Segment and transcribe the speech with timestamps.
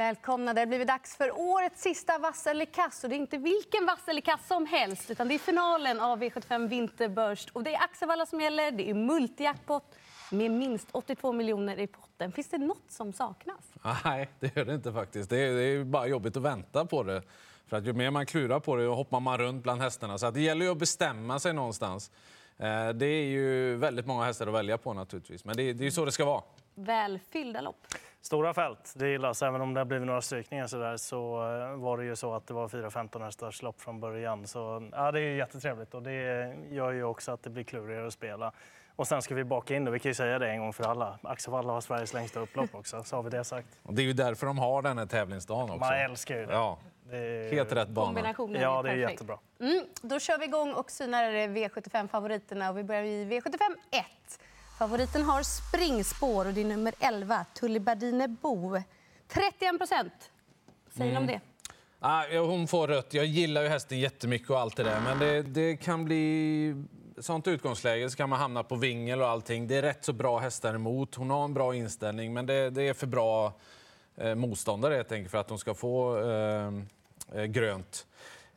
[0.00, 0.54] Välkomna.
[0.54, 3.04] Det har blivit dags för årets sista vass eller kass.
[3.04, 6.22] Och det är inte vilken vass eller kass som helst, utan det är finalen av
[6.22, 7.50] V75 Vinterbörst.
[7.50, 8.70] Och det är Axevalla som gäller.
[8.70, 9.84] Det är multijackpot
[10.30, 12.32] med minst 82 miljoner i potten.
[12.32, 13.72] Finns det nåt som saknas?
[14.04, 15.30] Nej, det gör det inte faktiskt.
[15.30, 17.22] Det är, det är bara jobbigt att vänta på det.
[17.66, 20.18] För att ju mer man klurar på det, hoppar man runt bland hästarna.
[20.18, 22.10] Så att det gäller ju att bestämma sig någonstans.
[22.58, 25.44] Eh, det är ju väldigt många hästar att välja på naturligtvis.
[25.44, 26.42] Men det är, det är så det ska vara.
[26.74, 27.86] Välfyllda lopp.
[28.22, 29.42] Stora fält, det gillas.
[29.42, 32.34] Även om det har blivit några strykningar så, där, så eh, var det ju så
[32.34, 34.46] att det var 4-15 hästars lopp från början.
[34.46, 38.12] Så ja, det är jättetrevligt och det gör ju också att det blir klurigare att
[38.12, 38.52] spela.
[38.96, 40.84] Och sen ska vi baka in det, vi kan ju säga det en gång för
[40.84, 41.18] alla.
[41.22, 43.68] Axevalla har Sveriges längsta upplopp också, så har vi det sagt.
[43.82, 45.78] Och det är ju därför de har den här tävlingsdagen också.
[45.78, 46.52] Man älskar ju det.
[46.52, 46.78] Ja.
[47.10, 47.52] det är...
[47.52, 48.06] Helt rätt bana.
[48.06, 49.10] Kombinationen Ja, det är perfekt.
[49.10, 49.38] jättebra.
[49.60, 52.70] Mm, då kör vi igång och synar V75-favoriterna.
[52.70, 54.04] Och vi börjar i V75 1.
[54.80, 58.82] Favoriten har springspår och det är nummer 11, Tullibardine Bo.
[59.28, 60.12] 31 procent.
[60.96, 61.40] Säger ni om det?
[61.98, 63.14] Ah, hon får rött.
[63.14, 65.00] Jag gillar ju hästen jättemycket och allt det där.
[65.00, 66.74] Men det, det kan bli
[67.18, 69.68] sånt utgångsläge så kan man hamna på vingel och allting.
[69.68, 71.14] Det är rätt så bra hästar emot.
[71.14, 73.52] Hon har en bra inställning, men det, det är för bra
[74.16, 76.72] eh, motståndare helt enkelt för att hon ska få eh,
[77.34, 78.06] eh, grönt.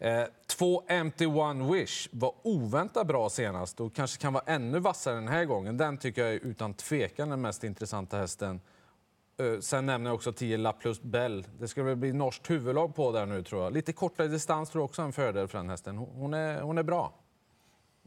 [0.04, 5.16] Eh, två Empty One Wish var oväntat bra senast och kanske kan vara ännu vassare
[5.16, 5.78] den här gången.
[5.78, 8.62] Den tycker jag är utan tvekan den mest intressanta hästen.
[9.40, 11.46] Eh, Sen nämner jag också 10 La Plus Bell.
[11.60, 13.74] Det ska väl bli norskt huvudlag på där nu tror jag.
[13.74, 15.98] Lite kortare distans tror jag också är en fördel för den hästen.
[15.98, 17.14] Hon- är, hon är bra.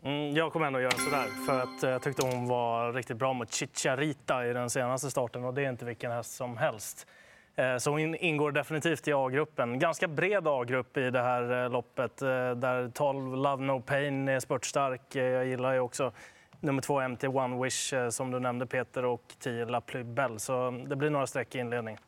[0.03, 3.33] Mm, jag kommer ändå göra sådär, för att eh, jag tyckte hon var riktigt bra
[3.33, 7.07] mot Chicharita i den senaste starten och det är inte vilken häst som helst.
[7.57, 9.79] Eh, så hon ingår definitivt i A-gruppen.
[9.79, 14.41] Ganska bred A-grupp i det här eh, loppet eh, där 12 Love No Pain är
[14.41, 15.15] spurtstark.
[15.15, 16.13] Jag gillar ju också
[16.61, 20.39] nummer två MT One Wish som du nämnde Peter och 10 La Plus Belle.
[20.39, 22.01] Så mm, det blir några streck i inledningen.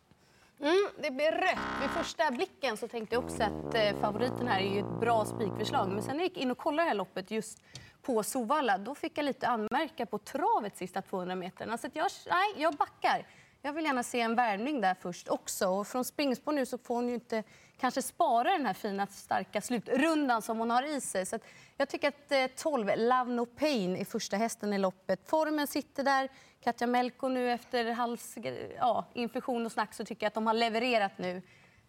[0.60, 1.58] Mm, det blir rött.
[1.80, 5.24] Vid första blicken så tänkte jag också att eh, favoriten här är ju ett bra
[5.24, 5.88] spikförslag.
[5.88, 7.62] Men sen när jag gick in och kollade det här loppet just
[8.02, 11.78] på Sovalla, då fick jag lite anmärka på travet sista 200 meterna.
[11.78, 13.26] Så att jag, nej, jag backar.
[13.62, 15.68] Jag vill gärna se en värvning där först också.
[15.68, 17.42] Och från springspår nu så får hon ju inte
[17.78, 21.26] kanske spara den här fina starka slutrundan som hon har i sig.
[21.26, 21.42] Så att
[21.76, 25.20] jag tycker att eh, 12 Love No Pain är första hästen i loppet.
[25.28, 26.28] Formen sitter där.
[26.60, 28.34] Katja Melko nu efter hals,
[28.78, 31.42] ja, infektion och snack så tycker jag att de har levererat nu.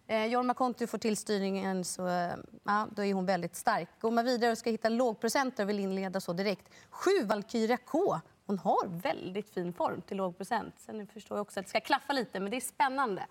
[0.06, 2.32] Eh, Jorma Kontu får till styrningen så eh,
[2.64, 3.88] ja, då är hon väldigt stark.
[4.00, 6.68] Går man vidare och ska hitta lågprocenter och vill inleda så direkt.
[6.90, 8.20] 7, Valkyria K.
[8.50, 10.74] Hon har väldigt fin form till låg procent.
[10.78, 13.26] Sen förstår jag också att det ska klaffa lite, men det är spännande.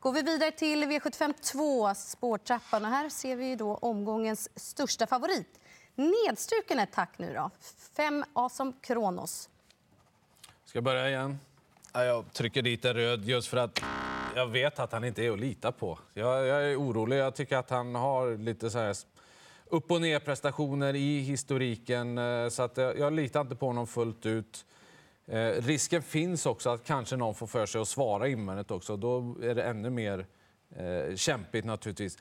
[0.00, 2.84] Går vi vidare till V75 2, spårtrappan.
[2.84, 5.60] Och här ser vi ju då omgångens största favorit.
[5.94, 7.50] Nedstruken ett tack nu då.
[7.96, 9.48] Fem A som Kronos.
[10.64, 11.38] Ska jag börja igen?
[11.92, 13.82] Jag trycker dit en röd just för att
[14.34, 15.98] jag vet att han inte är att lita på.
[16.12, 17.18] Jag, jag är orolig.
[17.18, 18.96] Jag tycker att han har lite så här
[19.70, 22.18] upp och ner prestationer i historiken.
[22.18, 24.66] Eh, så att jag, jag litar inte på honom fullt ut.
[25.26, 28.96] Eh, risken finns också att kanske någon får för sig att svara invändigt också.
[28.96, 30.26] Då är det ännu mer
[30.76, 32.18] eh, kämpigt naturligtvis.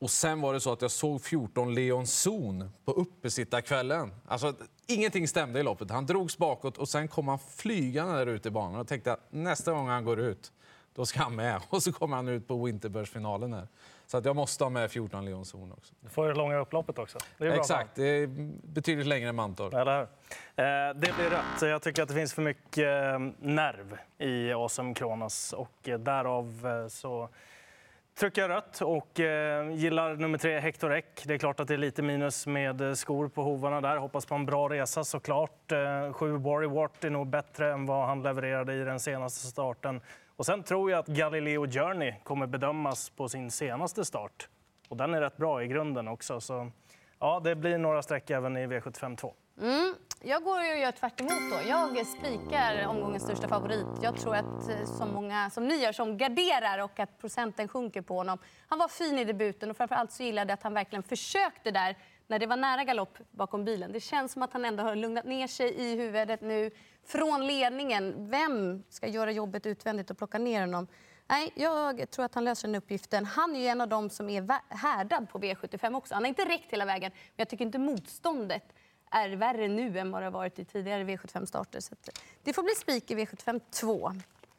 [0.00, 4.14] Och sen var det så att jag såg 14 Leon Zon på uppesittarkvällen.
[4.26, 4.54] Alltså,
[4.86, 5.90] ingenting stämde i loppet.
[5.90, 9.26] Han drogs bakåt och sen kom han flygande där ute i banan och tänkte att
[9.30, 10.52] nästa gång han går ut,
[10.94, 11.60] då ska han med.
[11.68, 13.68] Och så kommer han ut på Winterbörsfinalen här.
[14.10, 15.94] Så att jag måste ha med 14 Leon Zon också.
[16.00, 17.18] Du får det långa upploppet också.
[17.38, 18.26] Det är bra Exakt, det är
[18.72, 19.74] betydligt längre än Mantorp.
[19.74, 20.02] Eller hur?
[20.56, 21.62] Eh, Det blir rött.
[21.62, 26.68] Jag tycker att det finns för mycket eh, nerv i Awesome Kronos och eh, därav
[26.88, 27.28] så
[28.18, 31.22] trycker jag rött och eh, gillar nummer tre, Hector Eck.
[31.24, 33.96] Det är klart att det är lite minus med skor på hovarna där.
[33.96, 35.72] Hoppas på en bra resa såklart.
[35.72, 36.32] Eh, Sju
[36.68, 40.00] Wart är nog bättre än vad han levererade i den senaste starten.
[40.38, 44.48] Och sen tror jag att Galileo Journey kommer bedömas på sin senaste start.
[44.88, 46.40] Och den är rätt bra i grunden också.
[46.40, 46.70] Så
[47.18, 49.34] ja, det blir några streck även i V75 2.
[49.60, 49.94] Mm.
[50.22, 51.68] Jag går och gör tvärt emot då.
[51.68, 53.86] Jag spikar omgångens största favorit.
[54.02, 58.02] Jag tror att eh, så många som ni gör som garderar och att procenten sjunker
[58.02, 58.38] på honom.
[58.68, 61.96] Han var fin i debuten och framförallt så gillade jag att han verkligen försökte där
[62.26, 63.92] när det var nära galopp bakom bilen.
[63.92, 66.70] Det känns som att han ändå har lugnat ner sig i huvudet nu
[67.08, 68.30] från ledningen.
[68.30, 70.86] Vem ska göra jobbet utvändigt och plocka ner honom?
[71.26, 73.24] Nej, jag tror att han löser den uppgiften.
[73.24, 76.14] Han är ju en av dem som är härdad på V75 också.
[76.14, 78.62] Han har inte räckt hela vägen, men jag tycker inte motståndet
[79.10, 81.80] är värre nu än vad det har varit i tidigare V75-starter.
[81.80, 84.12] Så att det får bli spik i V75 2.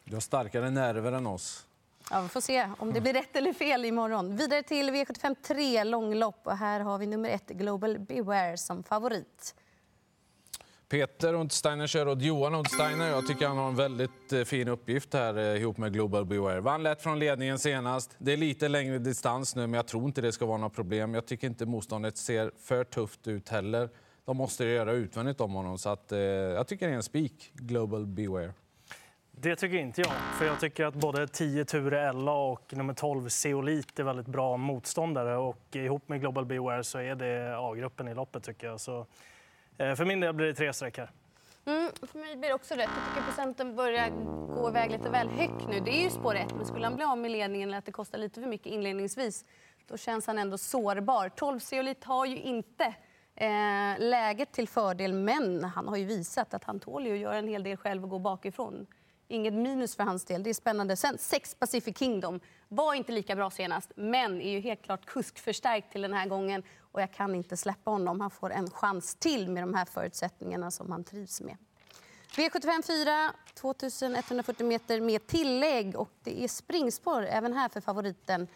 [0.04, 1.66] Du har starkare nerver än oss.
[2.12, 4.36] Ja, vi får se om det blir rätt eller fel imorgon.
[4.36, 6.40] Vidare till V75 3, långlopp.
[6.44, 9.56] Och här har vi nummer ett, Global Beware, som favorit.
[10.90, 13.10] Peter Untersteiner kör åt Johan Untersteiner.
[13.10, 16.62] Jag tycker han har en väldigt eh, fin uppgift här eh, ihop med Global Beware.
[16.62, 18.16] Vann lätt från ledningen senast.
[18.18, 21.14] Det är lite längre distans nu, men jag tror inte det ska vara några problem.
[21.14, 23.90] Jag tycker inte motståndet ser för tufft ut heller.
[24.26, 27.52] De måste göra utvändigt om honom, så att, eh, jag tycker det är en spik,
[27.54, 28.54] Global Beware.
[29.32, 30.12] Det tycker inte jag.
[30.38, 34.58] För jag tycker att både 10 Ture Ella och nummer 12 Zeolit är väldigt bra
[34.58, 35.38] motståndare.
[35.38, 38.80] Och ihop med Global Beware så är det A-gruppen i loppet tycker jag.
[38.80, 39.06] Så,
[39.80, 41.12] Eh, för min del blir det tre streck här.
[41.66, 42.90] Mm, för mig blir det också rätt.
[42.96, 44.10] Jag tycker procenten börjar
[44.56, 45.80] gå iväg lite väl högt nu.
[45.80, 47.92] Det är ju spår ett, men skulle han bli av med ledningen eller att det
[47.92, 49.46] kostar lite för mycket inledningsvis,
[49.88, 51.30] då känns han ändå sårbar.
[51.30, 52.86] 12 Zeolit har ju inte
[53.36, 57.38] eh, läget till fördel, men han har ju visat att han tål ju att göra
[57.38, 58.88] en hel del själv och gå bakifrån.
[59.28, 60.44] Inget minus för hans del.
[60.44, 60.96] Det är spännande.
[60.96, 65.92] Sen sex Pacific Kingdom var inte lika bra senast, men är ju helt klart kuskförstärkt
[65.92, 66.64] till den här gången.
[67.00, 68.22] Och jag kan inte släppa honom.
[68.22, 71.58] Han får en chans till med de här förutsättningarna som han trivs med.
[72.36, 78.48] V75 4, 2140 meter med tillägg och det är springspår även här för favoriten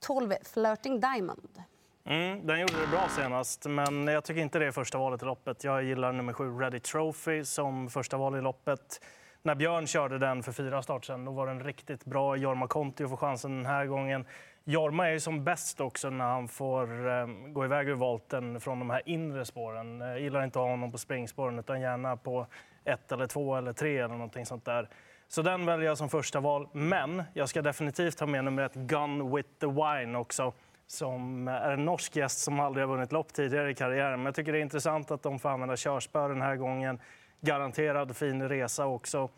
[0.00, 1.62] 12 Flirting Diamond.
[2.04, 5.24] Mm, den gjorde det bra senast, men jag tycker inte det är första valet i
[5.24, 5.64] loppet.
[5.64, 9.00] Jag gillar nummer 7 Ready Trophy som första val i loppet
[9.44, 12.36] när Björn körde den för fyra start sen, då var den riktigt bra.
[12.36, 14.24] Jorma Konti får chansen den här gången.
[14.64, 18.78] Jorma är ju som bäst också när han får eh, gå iväg ur volten från
[18.78, 20.00] de här inre spåren.
[20.00, 22.46] Jag gillar inte att ha honom på springspåren utan gärna på
[22.84, 24.88] ett eller två eller tre eller någonting sånt där.
[25.28, 26.68] Så den väljer jag som första val.
[26.72, 30.52] Men jag ska definitivt ha med nummer ett Gun with the Wine också
[30.86, 34.18] som är en norsk gäst som aldrig har vunnit lopp tidigare i karriären.
[34.18, 36.98] Men jag tycker det är intressant att de får använda körspö den här gången
[37.42, 39.28] garanterad fin resa också.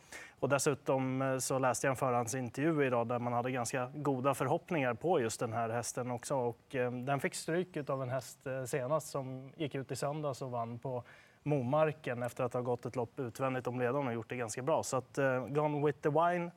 [0.41, 4.95] Och dessutom eh, så läste jag en förhandsintervju idag där man hade ganska goda förhoppningar
[4.95, 6.37] på just den här hästen också.
[6.37, 10.43] Och eh, den fick stryk av en häst eh, senast som gick ut i söndags
[10.43, 11.05] och vann på
[11.43, 14.83] Momarken efter att ha gått ett lopp utvändigt om ledaren och gjort det ganska bra.
[14.83, 16.51] Så att eh, Gone with the Wine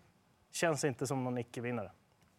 [0.52, 1.92] känns inte som någon icke-vinnare.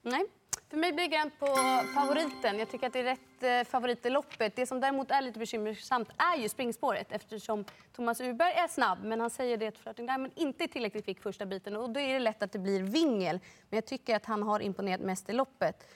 [0.02, 0.24] Nej,
[0.70, 1.46] för mig blir det grönt på
[1.94, 2.58] favoriten.
[2.58, 4.56] Jag tycker att det är rätt eh, favorit i loppet.
[4.56, 7.64] Det som däremot är lite bekymmersamt är ju springspåret eftersom
[7.96, 11.22] Thomas Urberg är snabb men han säger det att Flirting Diamond inte är tillräckligt fick
[11.22, 13.40] första biten och då är det lätt att det blir vingel.
[13.70, 15.86] Men jag tycker att han har imponerat mest i loppet.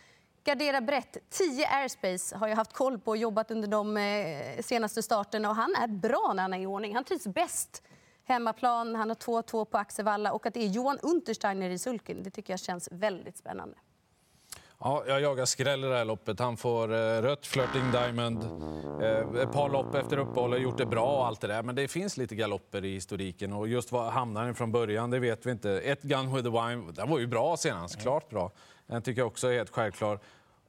[0.44, 1.16] Gardera brett.
[1.30, 5.56] 10 airspace har jag haft koll på och jobbat under de eh, senaste starterna och
[5.56, 6.94] han är bra när han är i ordning.
[6.94, 7.82] Han trivs bäst
[8.24, 12.30] hemmaplan, han har 2-2 på Axevalla och att det är Johan Untersteiner i sulken, det
[12.30, 13.76] tycker jag känns väldigt spännande.
[14.84, 16.38] Ja, jag jagar skräll i det här loppet.
[16.38, 18.42] Han får eh, rött Flirting Diamond.
[19.02, 21.62] Eh, ett par lopp efter uppehåll har gjort det bra och allt det där.
[21.62, 25.18] Men det finns lite galopper i historiken och just var hamnar den från början, det
[25.18, 25.70] vet vi inte.
[25.70, 28.50] Ett Gun with the Wine, den var ju bra senast, klart bra.
[28.86, 30.18] Den tycker jag också är helt självklar.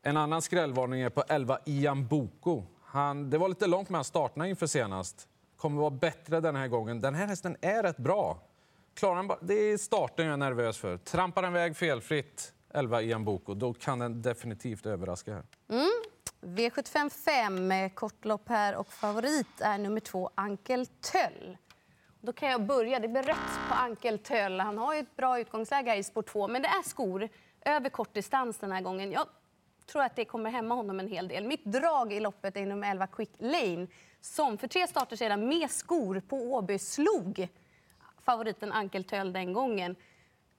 [0.01, 2.63] En annan skrällvarning är på 11 Ian Boko.
[2.83, 5.27] Han, det var lite långt med starterna inför senast.
[5.57, 7.01] Kommer vara bättre den här gången.
[7.01, 8.37] Den här hästen är rätt bra.
[8.93, 10.97] Klarar han bara, det är starten jag är nervös för.
[10.97, 15.43] Trampar den väg felfritt 11 i en bok och då kan den definitivt överraska här.
[15.69, 15.89] Mm.
[16.41, 21.57] V75 5, kortlopp här och favorit är nummer två Ankel Töll.
[22.21, 22.99] Då kan jag börja.
[22.99, 24.59] Det blir rätt på Ankel Töll.
[24.59, 27.29] Han har ju ett bra utgångsläge i spår 2, men det är skor
[27.61, 29.11] över kortdistans den här gången.
[29.11, 29.27] Jag
[29.85, 31.47] tror att det kommer hämma honom en hel del.
[31.47, 33.87] Mitt drag i loppet är nummer 11 Quick Lane
[34.21, 37.47] som för tre starter sedan med skor på Åby slog
[38.25, 39.95] favoriten Ankel Töll den gången.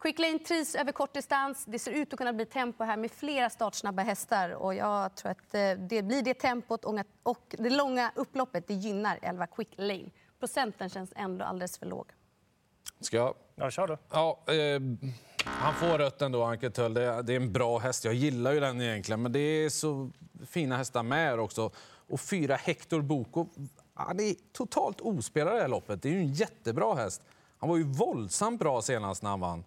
[0.04, 1.64] Quick Lane trivs över kort distans.
[1.64, 4.50] Det ser ut att kunna bli tempo här med flera startsnabba hästar.
[4.50, 6.84] Och jag tror att eh, det blir det tempot
[7.22, 10.10] och det långa upploppet det gynnar 11 Quick Lane.
[10.38, 12.06] Procenten känns ändå alldeles för låg.
[13.00, 13.34] Ska jag?
[13.54, 13.96] Ja, kör du.
[14.10, 14.80] Ja, eh,
[15.44, 16.94] han får rött ändå, Anke Töll.
[16.94, 18.04] Det, det, är en bra häst.
[18.04, 20.10] Jag gillar ju den egentligen, men det är så
[20.46, 21.70] fina hästar med också.
[22.08, 23.46] Och fyra Hector Boko.
[23.94, 26.02] Han är totalt ospelad i det här loppet.
[26.02, 27.22] Det är ju en jättebra häst.
[27.58, 29.64] Han var ju våldsamt bra senast när han vann.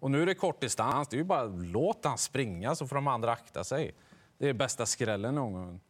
[0.00, 1.08] Och nu är det kort distans.
[1.08, 3.94] Det är ju bara låt han springa så får de andra akta sig.
[4.38, 5.80] Det är bästa skrällen någon gång.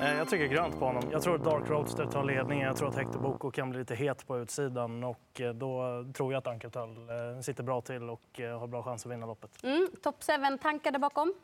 [0.00, 1.02] Eh, jag tycker grönt på honom.
[1.12, 2.66] Jag tror att Dark Roadster tar ledningen.
[2.66, 5.04] Jag tror att Hector Boko kan bli lite het på utsidan.
[5.04, 9.06] Och eh, då tror jag att Ankeltöll eh, sitter bra till och har bra chans
[9.06, 9.50] att vinna loppet.
[9.62, 11.34] Mm, Top 7-tankar där bakom?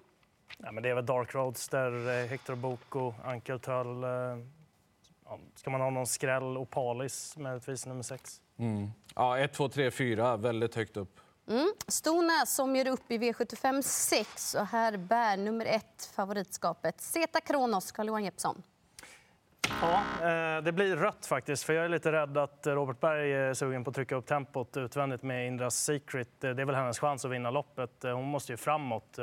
[0.58, 4.04] Ja, men det är väl Dark Roadster, Hector Boko, Ankeltöll.
[5.54, 8.40] Ska man ha någon skräll, Opalis möjligtvis nummer 6?
[8.58, 8.90] Mm.
[9.14, 10.36] Ja, 1, 2, 3, 4.
[10.36, 11.20] Väldigt högt upp.
[11.48, 11.72] Mm.
[11.88, 17.00] Stona som gör upp i V75 6 och här bär nummer ett favoritskapet.
[17.00, 18.62] Zeta Kronos, Carl-Johan Jeppsson.
[19.80, 21.64] Ja, eh, det blir rött faktiskt.
[21.64, 24.76] För jag är lite rädd att Robert Berg är sugen på att trycka upp tempot
[24.76, 26.44] utvändigt med Indras Secret.
[26.44, 28.04] Eh, det är väl hennes chans att vinna loppet.
[28.04, 29.18] Eh, hon måste ju framåt.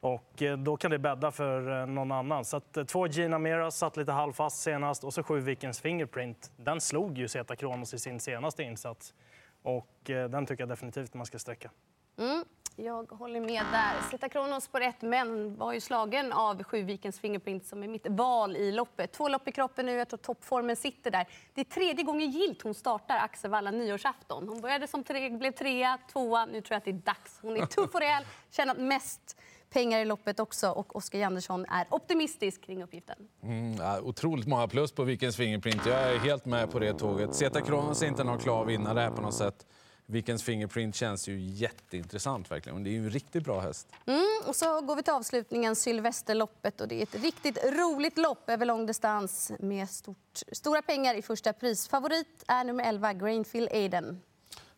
[0.00, 2.44] Och då kan det bädda för någon annan.
[2.44, 6.52] Så att, två Gina Mera satt lite halvfast senast och så sju Vikens Fingerprint.
[6.56, 9.14] Den slog ju Zeta Kronos i sin senaste insats.
[9.62, 11.70] Och eh, den tycker jag definitivt man ska sträcka.
[12.18, 12.44] Mm,
[12.76, 14.10] jag håller med där.
[14.10, 18.56] Zeta Kronos på rätt, men var ju slagen av Sjuvikens Fingerprint som är mitt val
[18.56, 19.12] i loppet.
[19.12, 21.28] Två lopp i kroppen nu, jag tror toppformen sitter där.
[21.54, 24.48] Det är tredje gången gilt hon startar Axevalla nyårsafton.
[24.48, 27.38] Hon började som tre, blev trea, tvåa, nu tror jag att det är dags.
[27.42, 29.36] Hon är tuff och rejäl, tjänat mest
[29.70, 33.16] pengar i loppet också och Oskar Jandersson är optimistisk kring uppgiften.
[33.42, 35.86] Mm, otroligt många plus på Vikens Fingerprint.
[35.86, 37.34] Jag är helt med på det tåget.
[37.34, 39.66] Zeta Kronos är inte någon klar vinnare här på något sätt.
[40.10, 42.84] Vikens Fingerprint känns ju jätteintressant verkligen.
[42.84, 43.88] Det är ju en riktigt bra häst.
[44.06, 46.80] Mm, och så går vi till avslutningen, Sylvesterloppet.
[46.80, 51.22] Och det är ett riktigt roligt lopp över lång distans med stort, stora pengar i
[51.22, 51.88] första pris.
[51.88, 54.20] Favorit är nummer 11, Grainfield Aiden.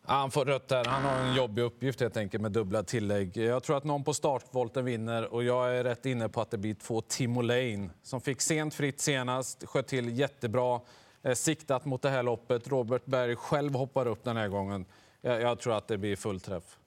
[0.03, 0.85] Han får rött där.
[0.85, 3.37] Han har en jobbig uppgift helt enkelt med dubbla tillägg.
[3.37, 6.57] Jag tror att någon på startvolten vinner och jag är rätt inne på att det
[6.57, 10.81] blir två Timo Lane som fick sent fritt senast, sköt till jättebra,
[11.23, 12.67] eh, siktat mot det här loppet.
[12.67, 14.85] Robert Berg själv hoppar upp den här gången.
[15.21, 16.77] Jag, jag tror att det blir full träff.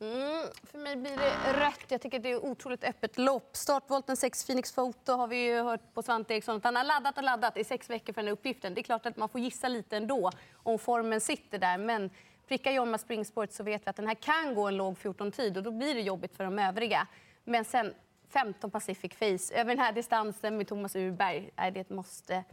[0.00, 1.84] Mm, för mig blir det rött.
[1.88, 3.56] Jag tycker det är otroligt öppet lopp.
[3.56, 7.16] Startvolten 6 Phoenix Photo har vi ju hört på Svante Eriksson att han har laddat
[7.16, 8.74] och laddat i sex veckor för den här uppgiften.
[8.74, 11.78] Det är klart att man får gissa lite ändå om formen sitter där.
[11.78, 12.10] Men
[12.48, 15.62] prickar Jorma Springsport så vet vi att den här kan gå en låg 14-tid och
[15.62, 17.06] då blir det jobbigt för de övriga.
[17.44, 17.94] Men sen
[18.28, 22.44] 15 Pacific Face, över den här distansen med Thomas Urberg, är det ett måste.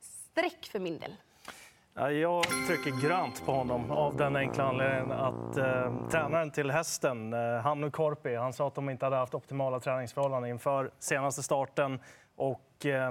[0.00, 1.16] Streck för min del.
[1.98, 7.60] Jag trycker grönt på honom av den enkla anledningen att eh, tränaren till hästen, eh,
[7.60, 12.00] Hannu Korpi, han sa att de inte hade haft optimala träningsförhållanden inför senaste starten.
[12.36, 13.10] Och, eh,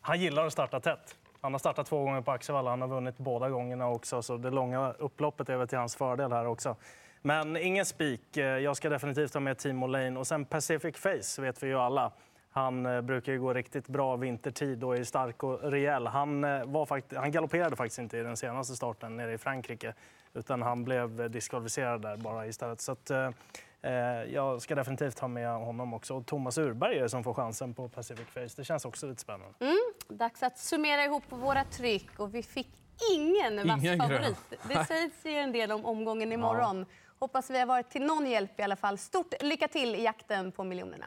[0.00, 1.16] han gillar att starta tätt.
[1.40, 4.22] Han har startat två gånger på Axevalla, han har vunnit båda gångerna också.
[4.22, 6.76] Så det långa upploppet är väl till hans fördel här också.
[7.22, 8.36] Men ingen spik.
[8.36, 10.18] Eh, jag ska definitivt ha med Timo Lane.
[10.18, 12.12] Och sen Pacific Face vet vi ju alla.
[12.52, 16.06] Han eh, brukar ju gå riktigt bra vintertid och är stark och rejäl.
[16.06, 19.94] Han, eh, var fakt han galopperade faktiskt inte i den senaste starten nere i Frankrike
[20.34, 22.80] utan han blev diskvalificerad där bara istället.
[22.80, 23.30] Så att, eh,
[23.82, 23.92] eh,
[24.32, 26.14] jag ska definitivt ha med honom också.
[26.14, 28.48] Och Thomas Urberg är det som får chansen på Pacific Face.
[28.56, 29.54] Det känns också lite spännande.
[29.60, 29.78] Mm,
[30.08, 32.18] dags att summera ihop våra tryck.
[32.18, 32.68] Och vi fick
[33.14, 34.54] ingen vass favorit.
[34.68, 36.86] Det sägs ju en del om omgången imorgon.
[37.18, 38.98] Hoppas vi har varit till någon hjälp i alla fall.
[38.98, 41.06] Stort lycka till i jakten på miljonerna.